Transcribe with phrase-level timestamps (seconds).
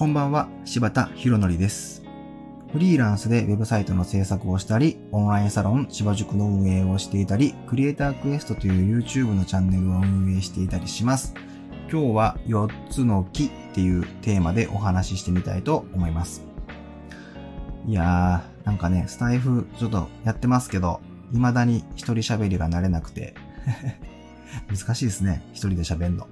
[0.00, 2.02] こんばんは、柴田博則です。
[2.72, 11.34] フリーランスでウェブサイトの制作をしたり、オンラインサロン芝塾の運営をしていたり、クリエイタークエストという YouTube のチャンネルを運営していたりします。
[11.92, 16.46] 今日は4つの木っていうテーマでお話ししてみたいと思います。
[17.86, 21.02] いやー、なんかね、スタイフちょっとやってますけど、
[21.34, 23.34] 未だに一人喋りが慣れなくて、
[24.74, 26.26] 難しいですね、一人で喋んの。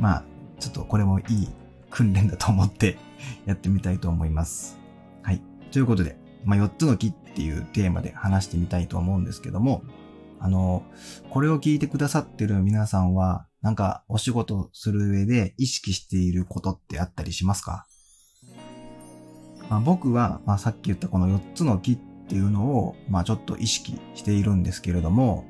[0.00, 0.24] まあ、
[0.58, 1.48] ちょっとこれもいい
[1.96, 2.98] 訓練だと思って
[3.46, 4.78] やってみたいと思います。
[5.22, 5.40] はい。
[5.72, 9.82] ということで、まあ、4つの木っていうテーマで話してみたいと思うんですけども、
[10.38, 10.82] あの、
[11.30, 17.86] これを聞いてくださってる皆さんは、なんかお仕事する上で意識していることってあったりしますか？
[19.70, 25.46] まあ、僕は、まあ、さっき言ったこの4つの木っていうのを、まあ、ちょっと意識しているんですけれども、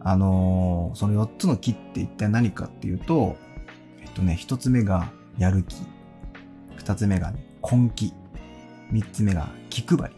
[0.00, 3.36] あのーその4つの木って一体何かっていうと、
[4.02, 5.76] えっとね、1つ目がやる気。
[6.78, 8.12] 2つ目が、ね、根気。
[8.92, 10.16] 3つ目が気配り。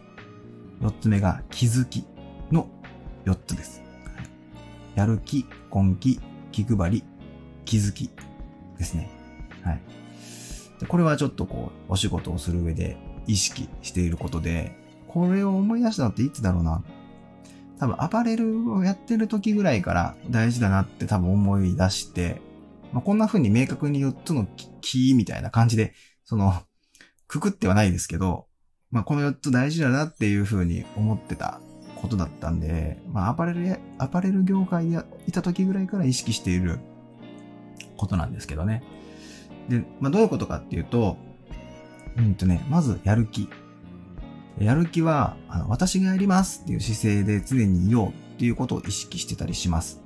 [0.81, 2.05] 4つ目が気づき
[2.51, 2.67] の
[3.25, 3.81] 4つです。
[4.95, 6.19] やる気、根気、
[6.51, 7.03] 気配り、
[7.65, 8.09] 気づき
[8.77, 9.09] ですね。
[9.61, 9.81] はい。
[10.79, 16.83] でこれはちょっとこう、お仕事をする上で意識していることで、これを思い出したっていつだろうな。
[17.79, 22.41] 多分アパレルをやってる時ぐらいから大事だなって多分思い出して、
[22.95, 24.47] まあ、こんな風に明確に4つの
[24.79, 25.93] キーみたいな感じで、
[26.23, 26.53] その、
[27.27, 28.47] くくってはないですけど、
[28.89, 31.59] まあ、この4つ大事だなっていう風に思ってた
[31.97, 36.79] ことだったんで、まあ、アパレル、アパレル業界にいた時ぐらいから意識している
[37.97, 38.81] ことなんですけどね。
[39.67, 41.17] で、まあ、どういうことかっていうと、
[42.15, 43.49] うんとね、まずやる気。
[44.57, 50.01] やる気は、あの、私がやりますっていう姿勢で常にいようっていうことを意識してたりします。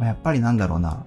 [0.00, 1.06] まあ、やっぱりなんだろうな。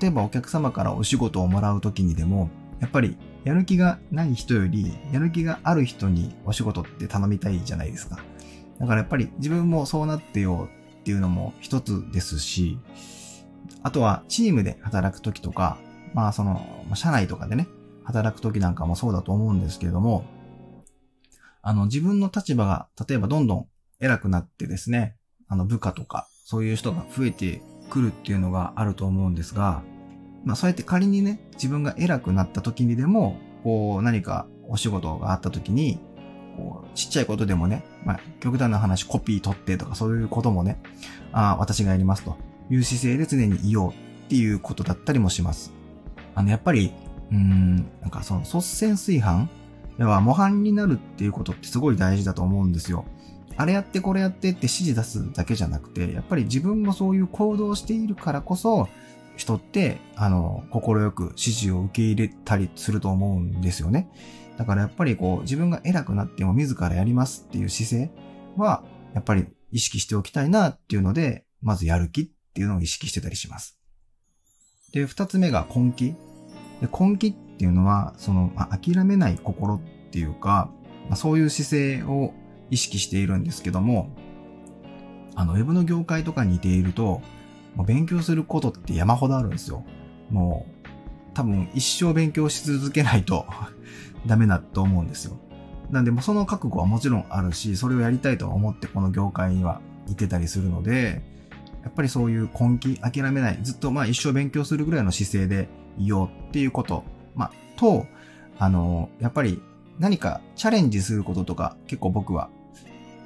[0.00, 2.50] 例えばお客様からお仕事をもらうときにでも、
[2.80, 8.20] やっぱりやる気がない人より、やる気がある人にお仕事って頼みたいじゃないですか。
[8.78, 10.68] だからやっぱり自分もそうなってよ
[11.00, 12.78] っていうのも一つですし、
[13.82, 15.78] あとはチームで働くときとか、
[16.14, 17.68] まあその、社内とかでね、
[18.04, 20.24] 働くときなんかもそうだと思うんですけれども、
[21.62, 23.66] あの自分の立場が例えばどんどん
[24.00, 25.16] 偉くなってですね、
[25.48, 29.82] あの部下とかそういう人が増えてくるっていうのがあると思うんですが、
[30.44, 35.98] まあそうやって仮にね、自分が偉くなった時にでも、こう何かお仕事があった時に、
[36.56, 40.80] こうちっちゃいことでもね、まあ極端な話コピー取ってとかそういうこともね、
[41.32, 42.36] ああ、私がやりますと
[42.70, 45.72] いう姿勢で常にいようっていうことだったりもします。
[46.34, 46.92] あの、やっぱり、
[47.30, 49.48] うん、なんかその率先炊飯？
[49.98, 53.04] 要は模範になるっていうことってすごい大事だと思うんですよ。
[53.58, 58.88] あれやってこれやってって指示出すだけじゃなくて、やっぱり自分もそういう行動をしているからこそ、
[59.36, 64.08] 人って、あの、心よく指示を受け入れたりすると思うんですよね。
[64.58, 68.10] だからやっぱりこう、自分が偉くなっても自らやりますっていう姿勢
[68.56, 73.76] は、やっぱり意識しておきたいなっていうので、まずやる気っていうのを意識してたりします。
[74.92, 76.14] で、二つ目が根気。
[76.80, 79.80] で根気っていうのは、その、まあ、諦めない心っ
[80.12, 80.70] ていうか、
[81.08, 82.32] まあ、そういう姿勢を
[82.70, 84.10] 意識しているんですけども、
[85.34, 87.22] あの、ウェブの業界とかにいていると、
[87.74, 89.84] もう勉強することって山ほどあるんですよ。
[90.30, 90.88] もう、
[91.34, 93.46] 多分一生勉強し続けないと
[94.26, 95.36] ダメだと思うんですよ。
[95.90, 101.22] なんで、もその覚悟はもちろんあるし、それをやりたいと思ってこの業界にはいてたりするので、
[101.82, 107.04] やっぱりそういう根気、諦めない、ずっとまあ一生勉強するぐらいの姿勢でいようっていうこと、
[107.34, 108.06] まあ、と、
[108.58, 109.62] あの、やっぱり
[109.98, 112.50] 何かチャレンジすることとか結構僕は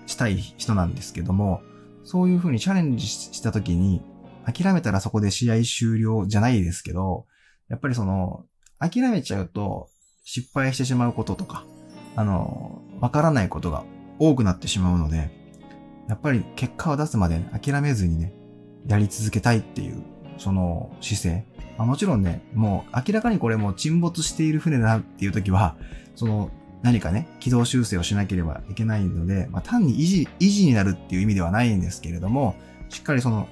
[0.06, 1.62] したい人なんですけども、
[2.04, 4.02] そういうふうにチャレンジしたときに、
[4.44, 7.26] 諦めたらそこで試合終了じゃないですけど、
[7.68, 8.44] やっぱりその、
[8.78, 9.88] 諦めちゃうと
[10.24, 11.64] 失敗してしまうこととか、
[12.16, 13.84] あの、わからないことが
[14.18, 15.30] 多くなってしまうので、
[16.08, 18.34] やっぱり結果を出すまで諦めずにね、
[18.86, 20.02] やり続けたいっていう、
[20.38, 21.46] その姿勢。
[21.78, 25.76] まあ、もちろんね、もう明らかにこれもう沈没している船だなっていう時は、
[26.16, 26.50] その
[26.82, 32.56] 何かね、軌道修正をしなければいけないので、まあ、単に維持、維持になるっていう意味ではないんですけれども、
[32.88, 33.48] しっかりその、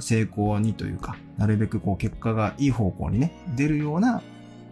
[0.00, 4.22] 成功にというか、なるべくこう結果がいい方向にね、出るような、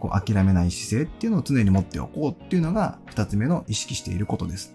[0.00, 4.74] こう諦めない姿勢っていうのを常に持っておこうっていうのが二つ目の意識していることです。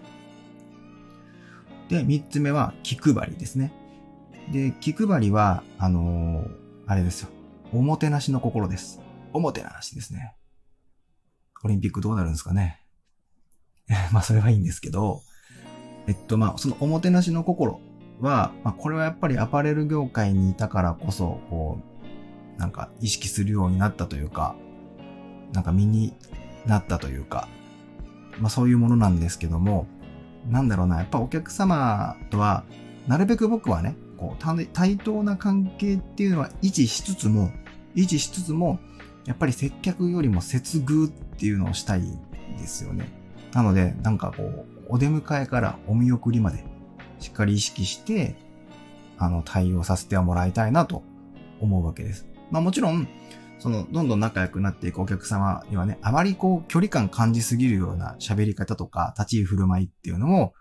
[1.90, 3.72] で、三つ目は気配りですね。
[4.52, 7.30] で、気配りは、あのーあれですよ。
[7.72, 9.00] おもてなしの心です。
[9.32, 10.34] おもてなしですね。
[11.64, 12.82] オリンピックどうなるんですかね。
[14.12, 15.24] まあ、それはいいんですけど、
[16.08, 17.82] えっと、まあ、そのおもてなしの心
[18.20, 21.80] は、まあ、これはやっぱりアパレル業界にいたからこそ、こ
[22.58, 24.56] う、なんか意識するようになったというか、
[25.54, 26.14] なんか身に
[26.66, 27.48] なったというか、
[28.40, 29.88] まあそういうものなんですけども、
[30.48, 32.64] なんだろうな、やっぱお客様とは、
[33.08, 37.52] なるべく僕はね、こう、対等な関係っていうのは維持しつつも、
[37.96, 38.80] 維持しつつも、
[39.26, 42.20] やっぱり接客よりも接遇っっていうのをしたいん
[42.58, 43.08] ですよね。
[43.54, 46.66] なので、なんかこう、お出迎えからお見送りまで、
[47.20, 48.36] しっかり意識して、
[49.18, 51.02] あの、対応させてはもらいたいなと
[51.62, 52.28] 思うわけです。
[52.52, 53.08] まあもちろん、
[53.58, 60.54] その、どんどん仲良くなっていくお客様にはね、あまりこう、距離感感じすぎるような喋り方とか、立ち居振る舞いっていうのも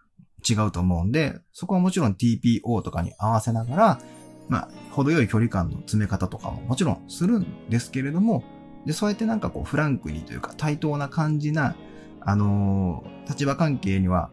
[0.49, 4.01] 違うと思うんで、そこはもちろん TPO とかに合わせながら、
[4.49, 8.45] まあ、程よい距離感の詰め方とかももちろんするんですけれども、
[8.87, 11.77] で、そうやってなんかこう、フランクにというか、対等な感じな、
[12.21, 14.31] あのー、立場関係には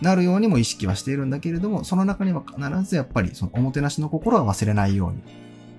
[0.00, 5.22] なるようにも意識はしているんだけれども、その中には必ずやっぱりそのおもてなしの心は忘れないように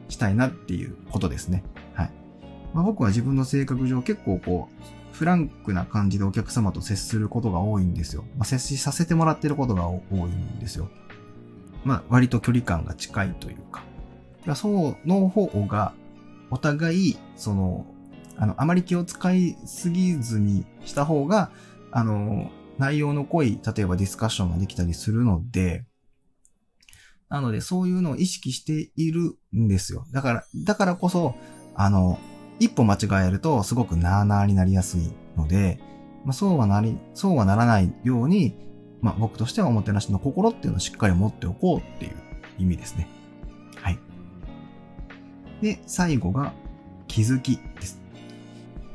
[0.10, 1.64] したいなっていうことですね。
[1.94, 2.12] はい。
[2.74, 8.24] まあ、僕は自分の性格上結構こう、フランクな感じでお客様と接することが多いんですよ。
[8.38, 10.90] まあ、接しさせてもらってることが多いんですよ。
[11.86, 13.84] まあ、割と距離感が近いというか。
[14.56, 15.94] そうの方が、
[16.52, 17.86] お互い、その、
[18.38, 21.52] あの、あまり気を使いすぎずにした方が、
[21.92, 25.86] あの、内容の濃い、例えばディスカッションができたりするので、
[27.30, 30.06] なので、そういうのを意識しているんですよ。
[30.12, 31.36] だから、だからこそ、
[31.76, 32.18] あの、
[32.60, 35.80] 一歩間違えるとすごくなーなーになりやすいので、
[36.26, 38.56] まあ、そうはなり、そうはならないように、
[39.02, 42.16] まあ、僕としてはおもてなしの心っていうのをしっかり持っておこうっていう
[42.58, 43.08] 意味ですね。
[45.62, 46.54] で、最後が
[47.08, 48.00] 気づきです。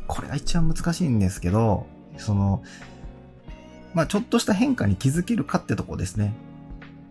[0.07, 2.63] これが一番難しいんですけど、その、
[3.95, 6.35] まあ、ちょっとした変化に気づけるかってとこですね。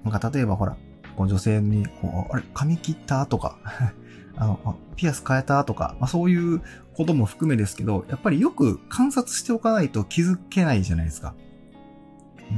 [0.03, 0.75] なんか例えばほら、
[1.15, 3.57] こう女性に、こう、あれ、髪切ったとか、
[4.35, 6.61] あの、ピアス変えたとか、まあ、そういう
[6.95, 11.35] ことも含めですけど、やっぱりよく観察しておかないと気づけないじゃないですか。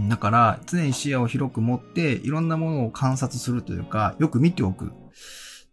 [0.10, 4.94] だから、常に視野を広く持って、いろんなものを観察するというか、よく見ておく。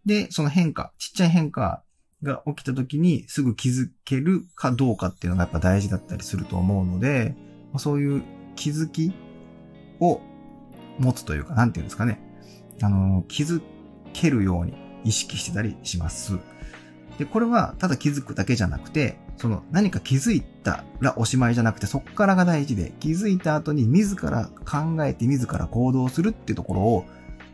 [0.06, 1.82] で、その変化、ちっちゃい変化
[2.22, 7.34] が起きた時にすぐ気づけるかどうかっていうのがやっぱ大事だったりすると思うので、
[7.78, 8.22] そういう
[8.56, 9.12] 気づき
[10.00, 10.20] を
[10.99, 12.20] 持つというか、なんていうんですかね。
[12.82, 13.62] あの、気づ
[14.12, 16.38] けるように意識してたりします。
[17.19, 27.05] で、これはただ気づくだけじゃなくて、その何か気づいたらおしまいじゃなくて、そっからが大事で、気づいた後に自ら考えて自ら行動するっていうところを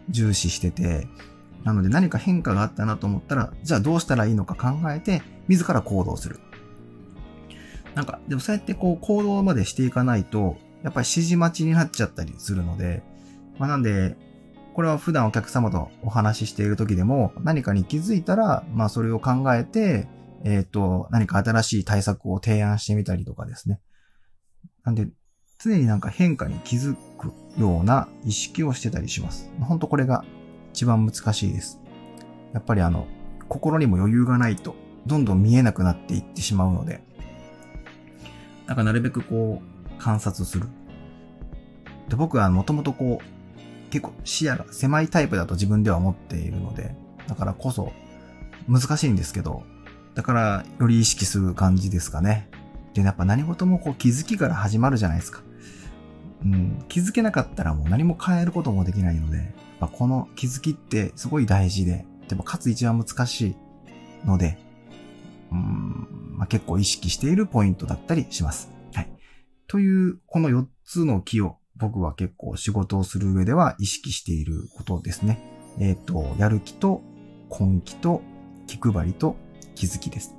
[0.08, 1.06] 重視してて、
[1.64, 6.40] なので何か変化があったなと思ったら、じゃあどうしたらいいのか考えて、自ら行動する。
[7.94, 13.02] なんか、でもそうやってこう行動までしていかないと、やっぱり指示待ちになっちゃったりするので、
[13.58, 14.16] まあなんで、
[14.74, 20.08] これは普段お客様とお話ししている時でも、何かに気づいたら、まあそれを考えて、
[20.44, 23.80] えっ、ー、と、何か新しい対策を提案してみたりとかですね。
[24.84, 25.08] なんで、
[25.58, 29.50] 常になんか変化に気づくような意識をしてたりします。
[29.60, 30.24] 本当これが
[30.78, 31.80] 一番難しいです。
[32.52, 33.08] やっぱりあの、
[33.48, 34.76] 心にも余裕がないと、
[35.06, 37.02] どんどん見えなくなっていってしまうので、
[38.68, 40.68] なんかなるべくこう、観察する。
[42.08, 46.94] で僕はもともとこう、結構視野が狭いタイプだと自分では思っているので、
[47.26, 47.92] だからこそ
[48.68, 49.64] 難しいんですけど、
[50.14, 52.48] だからより意識する感じですかね。
[52.94, 55.42] で、やっぱ何事もこう気づきから始まるじゃないですか。
[56.44, 63.56] うん、気づけなかったらもう何も変えることもできないので、まあこの気づきってすごい大事で、でもかつ一番難しい
[64.26, 64.58] ので、
[65.50, 68.70] うんまあ、結構意識しているポイントだったりします。
[68.92, 69.10] はい。
[69.66, 75.40] という、この4つの気を僕は結構仕事をする上では意識していることですね。
[75.80, 77.02] えっ、ー、と、やる気と
[77.50, 78.22] 根気と
[78.66, 79.36] 気配りと
[79.74, 80.34] 気づきです。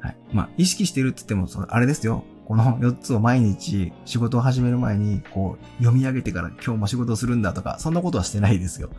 [0.00, 0.16] はい。
[0.32, 2.24] まあ、意識してるって言っても、それあれですよ。
[2.50, 8.90] この4つを毎日仕事を始める前に、こう、読み上げてから今日も仕事をするんだとか、そんなことはしてないですよ。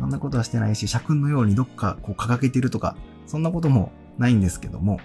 [0.00, 2.96] そんなことはしてないし、社訓のようにどっかこう掲げてるとか、
[3.28, 4.98] そんなこともないんですけども、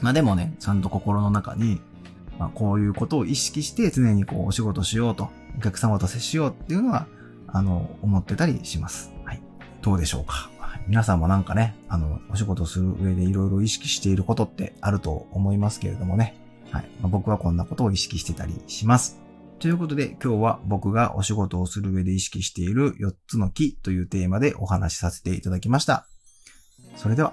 [0.00, 1.80] まあでもね、ちゃんと心の中に、
[2.38, 5.28] まあ、こういうことを意識して常にこうお仕事しようと、
[5.58, 7.08] お客様と接しようっていうのは、
[7.48, 9.12] あの、思ってたりします。
[9.24, 9.42] はい。
[9.82, 10.50] どうでしょうか。
[10.86, 16.45] 皆さんもなんかね、あの、お仕事する上でいろいろ意識していることってあると思いますけれどもね。
[16.76, 16.88] はい。
[17.00, 19.18] まあ、僕はこんなことを意識してたりします。
[19.58, 26.06] ということで今日は僕がお仕事をする上で意識している4つの木というテーマでお話しさせていただきました。
[26.96, 27.32] それでは。